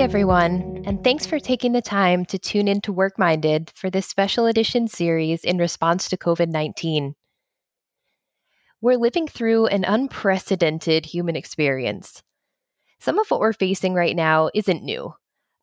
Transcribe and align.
Everyone, 0.00 0.82
and 0.86 1.04
thanks 1.04 1.26
for 1.26 1.38
taking 1.38 1.72
the 1.72 1.82
time 1.82 2.24
to 2.24 2.38
tune 2.38 2.68
in 2.68 2.80
to 2.80 2.92
Work 2.92 3.18
Minded 3.18 3.70
for 3.74 3.90
this 3.90 4.06
special 4.06 4.46
edition 4.46 4.88
series 4.88 5.44
in 5.44 5.58
response 5.58 6.08
to 6.08 6.16
COVID 6.16 6.48
19. 6.48 7.14
We're 8.80 8.96
living 8.96 9.28
through 9.28 9.66
an 9.66 9.84
unprecedented 9.84 11.04
human 11.04 11.36
experience. 11.36 12.22
Some 12.98 13.18
of 13.18 13.30
what 13.30 13.40
we're 13.40 13.52
facing 13.52 13.92
right 13.92 14.16
now 14.16 14.48
isn't 14.54 14.82
new. 14.82 15.12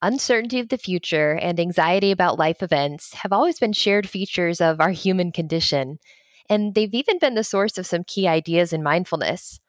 Uncertainty 0.04 0.60
of 0.60 0.70
the 0.70 0.78
future 0.78 1.32
and 1.32 1.60
anxiety 1.60 2.12
about 2.12 2.38
life 2.38 2.62
events 2.62 3.16
have 3.16 3.34
always 3.34 3.58
been 3.58 3.74
shared 3.74 4.08
features 4.08 4.62
of 4.62 4.80
our 4.80 4.92
human 4.92 5.32
condition, 5.32 5.98
and 6.48 6.76
they've 6.76 6.94
even 6.94 7.18
been 7.18 7.34
the 7.34 7.44
source 7.44 7.80
of 7.80 7.88
some 7.88 8.04
key 8.04 8.28
ideas 8.28 8.72
in 8.72 8.84
mindfulness. 8.84 9.60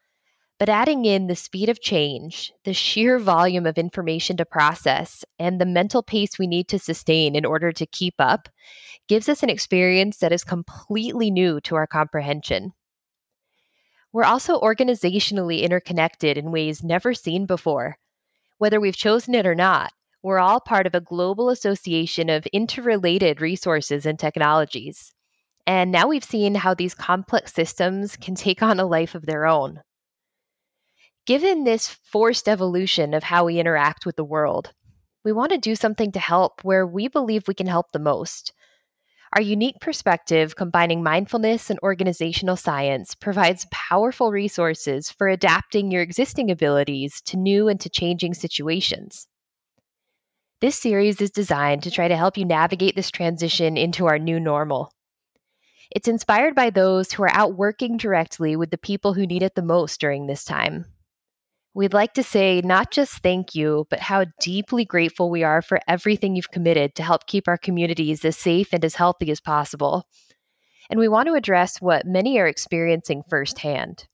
But 0.59 0.67
adding 0.67 1.05
in 1.05 1.27
the 1.27 1.37
speed 1.37 1.69
of 1.69 1.79
change, 1.79 2.51
the 2.65 2.73
sheer 2.73 3.17
volume 3.17 3.65
of 3.65 3.77
information 3.77 4.35
to 4.37 4.45
process, 4.45 5.23
and 5.39 5.59
the 5.59 5.65
mental 5.65 6.03
pace 6.03 6.37
we 6.37 6.47
need 6.47 6.67
to 6.67 6.77
sustain 6.77 7.33
in 7.33 7.45
order 7.45 7.71
to 7.71 7.85
keep 7.85 8.15
up 8.19 8.49
gives 9.07 9.29
us 9.29 9.41
an 9.41 9.49
experience 9.49 10.17
that 10.17 10.33
is 10.33 10.43
completely 10.43 11.31
new 11.31 11.61
to 11.61 11.75
our 11.75 11.87
comprehension. 11.87 12.73
We're 14.11 14.25
also 14.25 14.59
organizationally 14.59 15.61
interconnected 15.61 16.37
in 16.37 16.51
ways 16.51 16.83
never 16.83 17.13
seen 17.13 17.45
before. 17.45 17.97
Whether 18.57 18.81
we've 18.81 18.97
chosen 18.97 19.35
it 19.35 19.45
or 19.45 19.55
not, 19.55 19.93
we're 20.21 20.39
all 20.39 20.59
part 20.59 20.85
of 20.85 20.93
a 20.93 20.99
global 20.99 21.49
association 21.49 22.29
of 22.29 22.45
interrelated 22.47 23.39
resources 23.39 24.05
and 24.05 24.19
technologies. 24.19 25.13
And 25.65 25.89
now 25.89 26.09
we've 26.09 26.23
seen 26.23 26.55
how 26.55 26.73
these 26.73 26.93
complex 26.93 27.53
systems 27.53 28.17
can 28.17 28.35
take 28.35 28.61
on 28.61 28.77
a 28.77 28.85
life 28.85 29.15
of 29.15 29.25
their 29.25 29.45
own. 29.45 29.79
Given 31.29 31.63
this 31.63 31.87
forced 31.87 32.49
evolution 32.49 33.13
of 33.13 33.21
how 33.21 33.45
we 33.45 33.59
interact 33.59 34.03
with 34.03 34.15
the 34.15 34.23
world, 34.23 34.73
we 35.23 35.31
want 35.31 35.51
to 35.51 35.59
do 35.59 35.75
something 35.75 36.11
to 36.13 36.19
help 36.19 36.63
where 36.63 36.87
we 36.87 37.07
believe 37.07 37.47
we 37.47 37.53
can 37.53 37.67
help 37.67 37.91
the 37.91 37.99
most. 37.99 38.51
Our 39.35 39.41
unique 39.43 39.79
perspective, 39.79 40.55
combining 40.55 41.03
mindfulness 41.03 41.69
and 41.69 41.77
organizational 41.83 42.55
science, 42.55 43.13
provides 43.13 43.67
powerful 43.69 44.31
resources 44.31 45.11
for 45.11 45.27
adapting 45.27 45.91
your 45.91 46.01
existing 46.01 46.49
abilities 46.49 47.21
to 47.27 47.37
new 47.37 47.67
and 47.67 47.79
to 47.79 47.89
changing 47.91 48.33
situations. 48.33 49.27
This 50.61 50.79
series 50.79 51.21
is 51.21 51.29
designed 51.29 51.83
to 51.83 51.91
try 51.91 52.07
to 52.07 52.17
help 52.17 52.39
you 52.39 52.45
navigate 52.45 52.95
this 52.95 53.11
transition 53.11 53.77
into 53.77 54.07
our 54.07 54.17
new 54.17 54.39
normal. 54.39 54.91
It's 55.91 56.07
inspired 56.07 56.55
by 56.55 56.71
those 56.71 57.11
who 57.11 57.21
are 57.21 57.35
out 57.35 57.55
working 57.55 57.97
directly 57.97 58.55
with 58.55 58.71
the 58.71 58.79
people 58.79 59.13
who 59.13 59.27
need 59.27 59.43
it 59.43 59.53
the 59.53 59.61
most 59.61 60.01
during 60.01 60.25
this 60.25 60.43
time. 60.43 60.85
We'd 61.75 61.93
like 61.93 62.13
to 62.15 62.23
say 62.23 62.61
not 62.63 62.91
just 62.91 63.21
thank 63.21 63.53
you, 63.53 63.85
but 63.89 63.99
how 63.99 64.25
deeply 64.41 64.85
grateful 64.85 65.29
we 65.29 65.43
are 65.43 65.61
for 65.61 65.79
everything 65.87 66.35
you've 66.35 66.51
committed 66.51 66.95
to 66.95 67.03
help 67.03 67.27
keep 67.27 67.47
our 67.47 67.57
communities 67.57 68.25
as 68.25 68.37
safe 68.37 68.73
and 68.73 68.83
as 68.83 68.95
healthy 68.95 69.29
as 69.29 69.39
possible. 69.39 70.07
And 70.89 70.99
we 70.99 71.07
want 71.07 71.27
to 71.27 71.35
address 71.35 71.79
what 71.79 72.07
many 72.07 72.39
are 72.39 72.47
experiencing 72.47 73.21
firsthand. 73.29 74.07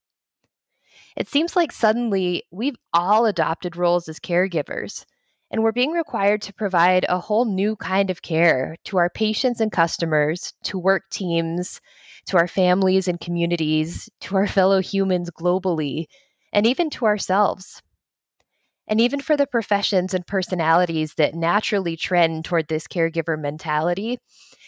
It 1.15 1.29
seems 1.29 1.55
like 1.55 1.71
suddenly 1.71 2.43
we've 2.51 2.75
all 2.93 3.25
adopted 3.25 3.77
roles 3.77 4.09
as 4.09 4.19
caregivers, 4.19 5.05
and 5.49 5.63
we're 5.63 5.71
being 5.71 5.91
required 5.91 6.41
to 6.41 6.53
provide 6.53 7.05
a 7.07 7.19
whole 7.19 7.45
new 7.45 7.77
kind 7.77 8.09
of 8.09 8.21
care 8.21 8.75
to 8.83 8.97
our 8.97 9.09
patients 9.09 9.61
and 9.61 9.71
customers, 9.71 10.51
to 10.63 10.77
work 10.77 11.03
teams, 11.09 11.79
to 12.25 12.35
our 12.35 12.49
families 12.49 13.07
and 13.07 13.21
communities, 13.21 14.09
to 14.19 14.35
our 14.35 14.47
fellow 14.47 14.81
humans 14.81 15.29
globally 15.31 16.07
and 16.55 16.65
even 16.65 16.89
to 16.89 17.05
ourselves. 17.05 17.83
And 18.87 19.01
even 19.01 19.19
for 19.19 19.35
the 19.35 19.45
professions 19.45 20.13
and 20.13 20.25
personalities 20.25 21.15
that 21.15 21.35
naturally 21.35 21.97
trend 21.97 22.45
toward 22.45 22.69
this 22.69 22.87
caregiver 22.87 23.37
mentality, 23.37 24.19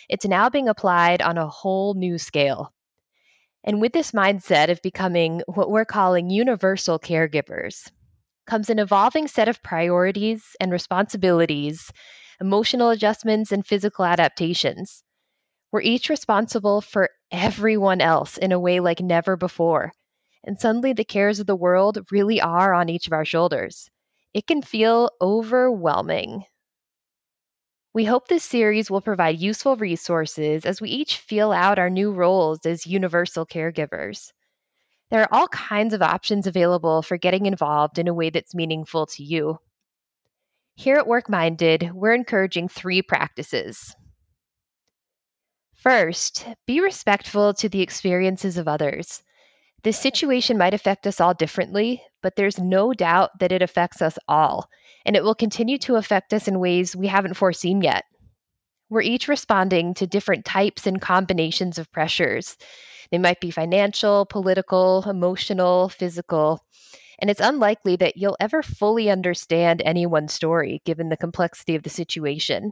it's 0.09 0.25
now 0.25 0.49
being 0.49 0.67
applied 0.67 1.21
on 1.21 1.37
a 1.37 1.47
whole 1.47 1.93
new 1.93 2.17
scale. 2.17 2.73
And 3.63 3.79
with 3.79 3.93
this 3.93 4.11
mindset 4.11 4.69
of 4.69 4.81
becoming 4.81 5.41
what 5.47 5.71
we're 5.71 5.85
calling 5.85 6.29
universal 6.29 6.99
caregivers, 6.99 7.89
comes 8.47 8.69
an 8.69 8.79
evolving 8.79 9.27
set 9.27 9.47
of 9.47 9.63
priorities 9.63 10.43
and 10.59 10.71
responsibilities, 10.71 11.91
emotional 12.41 12.89
adjustments, 12.89 13.51
and 13.51 13.65
physical 13.65 14.03
adaptations. 14.03 15.03
We're 15.71 15.81
each 15.81 16.09
responsible 16.09 16.81
for 16.81 17.09
everyone 17.31 18.01
else 18.01 18.37
in 18.37 18.51
a 18.51 18.59
way 18.59 18.79
like 18.79 18.99
never 18.99 19.37
before 19.37 19.93
and 20.47 20.59
suddenly 20.59 20.93
the 20.93 21.03
cares 21.03 21.39
of 21.39 21.45
the 21.45 21.55
world 21.55 21.99
really 22.09 22.39
are 22.39 22.73
on 22.73 22.87
each 22.87 23.05
of 23.05 23.13
our 23.13 23.25
shoulders. 23.25 23.89
It 24.33 24.47
can 24.47 24.61
feel 24.61 25.11
overwhelming. 25.21 26.45
We 27.93 28.05
hope 28.05 28.27
this 28.27 28.43
series 28.43 28.89
will 28.89 29.01
provide 29.01 29.39
useful 29.39 29.75
resources 29.75 30.65
as 30.65 30.79
we 30.79 30.89
each 30.89 31.17
feel 31.17 31.51
out 31.51 31.77
our 31.77 31.89
new 31.89 32.11
roles 32.11 32.65
as 32.65 32.87
universal 32.87 33.45
caregivers. 33.45 34.31
There 35.09 35.21
are 35.21 35.33
all 35.33 35.47
kinds 35.49 35.93
of 35.93 36.01
options 36.01 36.47
available 36.47 37.01
for 37.01 37.17
getting 37.17 37.45
involved 37.45 37.99
in 37.99 38.07
a 38.07 38.13
way 38.13 38.29
that's 38.29 38.55
meaningful 38.55 39.05
to 39.07 39.23
you. 39.23 39.57
Here 40.75 40.95
at 40.95 41.07
Work 41.07 41.29
Minded, 41.29 41.91
we're 41.93 42.13
encouraging 42.13 42.69
three 42.69 43.01
practices. 43.01 43.95
First, 45.73 46.45
be 46.65 46.79
respectful 46.79 47.53
to 47.55 47.67
the 47.67 47.81
experiences 47.81 48.57
of 48.57 48.67
others. 48.67 49.23
This 49.83 49.97
situation 49.97 50.57
might 50.57 50.73
affect 50.73 51.05
us 51.07 51.21
all 51.21 51.33
differently, 51.33 52.01
but 52.21 52.35
there's 52.35 52.59
no 52.59 52.93
doubt 52.93 53.39
that 53.39 53.51
it 53.51 53.61
affects 53.61 54.01
us 54.01 54.17
all, 54.27 54.69
and 55.05 55.15
it 55.15 55.23
will 55.23 55.35
continue 55.35 55.77
to 55.79 55.95
affect 55.95 56.33
us 56.33 56.47
in 56.47 56.59
ways 56.59 56.95
we 56.95 57.07
haven't 57.07 57.35
foreseen 57.35 57.81
yet. 57.81 58.03
We're 58.89 59.01
each 59.01 59.27
responding 59.27 59.93
to 59.95 60.07
different 60.07 60.45
types 60.45 60.87
and 60.87 61.01
combinations 61.01 61.77
of 61.77 61.91
pressures. 61.91 62.57
They 63.11 63.17
might 63.17 63.39
be 63.39 63.51
financial, 63.51 64.25
political, 64.25 65.03
emotional, 65.07 65.89
physical, 65.89 66.65
and 67.19 67.29
it's 67.29 67.41
unlikely 67.41 67.95
that 67.97 68.17
you'll 68.17 68.37
ever 68.39 68.61
fully 68.63 69.09
understand 69.09 69.81
anyone's 69.83 70.33
story 70.33 70.81
given 70.85 71.09
the 71.09 71.17
complexity 71.17 71.75
of 71.75 71.83
the 71.83 71.89
situation. 71.89 72.71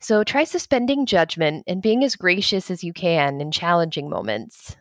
So 0.00 0.24
try 0.24 0.44
suspending 0.44 1.06
judgment 1.06 1.64
and 1.66 1.82
being 1.82 2.04
as 2.04 2.16
gracious 2.16 2.70
as 2.70 2.84
you 2.84 2.92
can 2.92 3.40
in 3.40 3.50
challenging 3.50 4.08
moments. 4.08 4.76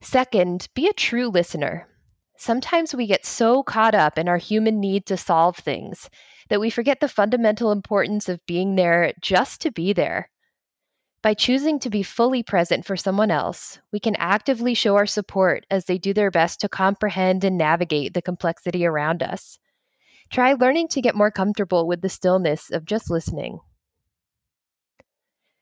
Second, 0.00 0.68
be 0.74 0.88
a 0.88 0.92
true 0.92 1.28
listener. 1.28 1.88
Sometimes 2.36 2.94
we 2.94 3.06
get 3.06 3.26
so 3.26 3.64
caught 3.64 3.94
up 3.94 4.16
in 4.16 4.28
our 4.28 4.38
human 4.38 4.78
need 4.78 5.06
to 5.06 5.16
solve 5.16 5.56
things 5.56 6.08
that 6.48 6.60
we 6.60 6.70
forget 6.70 7.00
the 7.00 7.08
fundamental 7.08 7.72
importance 7.72 8.28
of 8.28 8.44
being 8.46 8.76
there 8.76 9.12
just 9.20 9.60
to 9.62 9.70
be 9.70 9.92
there. 9.92 10.30
By 11.20 11.34
choosing 11.34 11.80
to 11.80 11.90
be 11.90 12.04
fully 12.04 12.44
present 12.44 12.86
for 12.86 12.96
someone 12.96 13.30
else, 13.30 13.80
we 13.92 13.98
can 13.98 14.14
actively 14.16 14.72
show 14.72 14.94
our 14.94 15.04
support 15.04 15.66
as 15.68 15.86
they 15.86 15.98
do 15.98 16.14
their 16.14 16.30
best 16.30 16.60
to 16.60 16.68
comprehend 16.68 17.42
and 17.42 17.58
navigate 17.58 18.14
the 18.14 18.22
complexity 18.22 18.86
around 18.86 19.22
us. 19.22 19.58
Try 20.30 20.52
learning 20.52 20.88
to 20.88 21.02
get 21.02 21.16
more 21.16 21.32
comfortable 21.32 21.88
with 21.88 22.02
the 22.02 22.08
stillness 22.08 22.70
of 22.70 22.84
just 22.84 23.10
listening. 23.10 23.58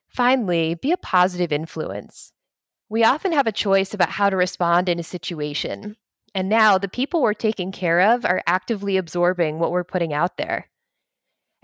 Finally, 0.09 0.75
be 0.75 0.93
a 0.93 0.97
positive 0.99 1.53
influence. 1.53 2.33
We 2.89 3.03
often 3.03 3.33
have 3.33 3.49
a 3.49 3.53
choice 3.53 3.95
about 3.95 4.11
how 4.11 4.31
to 4.31 4.37
respond 4.37 4.89
in 4.89 5.01
a 5.01 5.03
situation. 5.03 5.97
And 6.35 6.49
now 6.49 6.79
the 6.79 6.89
people 6.89 7.21
we're 7.21 7.35
taking 7.35 7.73
care 7.73 8.01
of 8.01 8.25
are 8.25 8.43
actively 8.47 8.97
absorbing 8.97 9.59
what 9.59 9.73
we're 9.73 9.85
putting 9.85 10.13
out 10.13 10.37
there. 10.37 10.69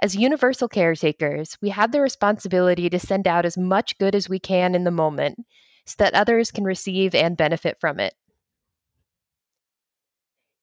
As 0.00 0.16
universal 0.16 0.66
caretakers, 0.66 1.56
we 1.62 1.68
have 1.68 1.92
the 1.92 2.00
responsibility 2.00 2.90
to 2.90 2.98
send 2.98 3.28
out 3.28 3.46
as 3.46 3.56
much 3.56 3.96
good 3.98 4.16
as 4.16 4.28
we 4.28 4.40
can 4.40 4.74
in 4.74 4.82
the 4.82 4.90
moment 4.90 5.38
so 5.86 5.94
that 5.98 6.14
others 6.14 6.50
can 6.50 6.64
receive 6.64 7.14
and 7.14 7.36
benefit 7.36 7.78
from 7.78 8.00
it. 8.00 8.14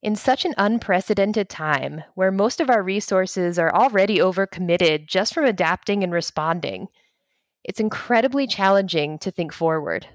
In 0.01 0.15
such 0.15 0.43
an 0.43 0.55
unprecedented 0.57 1.49
time, 1.49 2.03
where 2.15 2.31
most 2.31 2.59
of 2.59 2.69
our 2.69 2.83
resources 2.83 3.57
are 3.57 3.73
already 3.73 4.17
overcommitted 4.17 5.07
just 5.07 5.33
from 5.33 5.45
adapting 5.45 6.03
and 6.03 6.11
responding, 6.11 6.87
it's 7.63 7.79
incredibly 7.79 8.47
challenging 8.47 9.19
to 9.19 9.31
think 9.31 9.53
forward. 9.53 10.07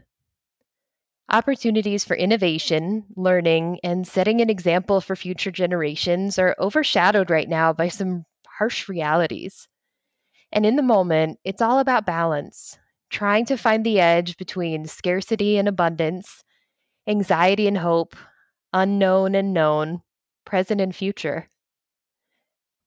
Opportunities 1.29 2.05
for 2.05 2.17
innovation, 2.17 3.05
learning, 3.15 3.79
and 3.85 4.09
setting 4.09 4.41
an 4.41 4.49
example 4.49 5.03
for 5.03 5.15
future 5.17 5.51
generations 5.51 6.39
are 6.39 6.57
overshadowed 6.59 7.31
right 7.31 7.49
now 7.49 7.75
by 7.75 7.89
some 7.89 8.25
harsh 8.59 8.89
realities. 8.89 9.69
And 10.53 10.65
in 10.65 10.77
the 10.77 10.83
moment, 10.83 11.41
it's 11.45 11.61
all 11.63 11.79
about 11.79 12.07
balance, 12.07 12.79
trying 13.11 13.45
to 13.47 13.59
find 13.59 13.85
the 13.85 14.01
edge 14.01 14.39
between 14.39 14.87
scarcity 14.87 15.59
and 15.59 15.69
abundance, 15.69 16.43
anxiety 17.07 17.69
and 17.69 17.79
hope, 17.79 18.17
unknown 18.73 19.35
and 19.35 19.53
known, 19.53 20.03
present 20.47 20.81
and 20.81 20.97
future. 20.97 21.51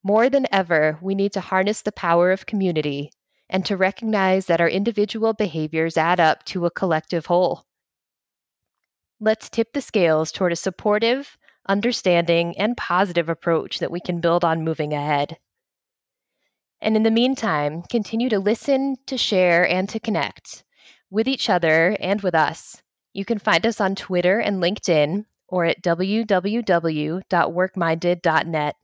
More 0.02 0.28
than 0.28 0.48
ever, 0.50 0.98
we 1.00 1.14
need 1.14 1.32
to 1.34 1.40
harness 1.40 1.82
the 1.82 1.92
power 1.92 2.32
of 2.32 2.46
community 2.46 3.12
and 3.48 3.64
to 3.66 3.76
recognize 3.76 4.46
that 4.46 4.60
our 4.60 4.68
individual 4.68 5.34
behaviors 5.34 5.96
add 5.96 6.18
up 6.18 6.44
to 6.46 6.66
a 6.66 6.70
collective 6.72 7.26
whole. 7.26 7.67
Let's 9.20 9.50
tip 9.50 9.72
the 9.72 9.80
scales 9.80 10.30
toward 10.30 10.52
a 10.52 10.56
supportive, 10.56 11.36
understanding, 11.68 12.56
and 12.56 12.76
positive 12.76 13.28
approach 13.28 13.80
that 13.80 13.90
we 13.90 13.98
can 14.00 14.20
build 14.20 14.44
on 14.44 14.62
moving 14.62 14.92
ahead. 14.92 15.38
And 16.80 16.94
in 16.94 17.02
the 17.02 17.10
meantime, 17.10 17.82
continue 17.90 18.28
to 18.28 18.38
listen, 18.38 18.94
to 19.06 19.18
share, 19.18 19.66
and 19.66 19.88
to 19.88 19.98
connect 19.98 20.62
with 21.10 21.26
each 21.26 21.50
other 21.50 21.96
and 21.98 22.20
with 22.20 22.36
us. 22.36 22.80
You 23.12 23.24
can 23.24 23.40
find 23.40 23.66
us 23.66 23.80
on 23.80 23.96
Twitter 23.96 24.38
and 24.38 24.62
LinkedIn 24.62 25.24
or 25.48 25.64
at 25.64 25.82
www.workminded.net. 25.82 28.74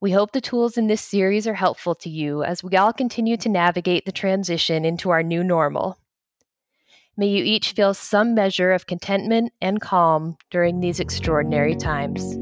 We 0.00 0.10
hope 0.10 0.32
the 0.32 0.40
tools 0.40 0.76
in 0.76 0.88
this 0.88 1.02
series 1.02 1.46
are 1.46 1.54
helpful 1.54 1.94
to 1.96 2.08
you 2.10 2.42
as 2.42 2.64
we 2.64 2.76
all 2.76 2.92
continue 2.92 3.36
to 3.36 3.48
navigate 3.48 4.06
the 4.06 4.12
transition 4.12 4.84
into 4.84 5.10
our 5.10 5.22
new 5.22 5.44
normal. 5.44 5.99
May 7.20 7.26
you 7.26 7.44
each 7.44 7.72
feel 7.72 7.92
some 7.92 8.34
measure 8.34 8.72
of 8.72 8.86
contentment 8.86 9.52
and 9.60 9.78
calm 9.78 10.38
during 10.50 10.80
these 10.80 11.00
extraordinary 11.00 11.76
times. 11.76 12.38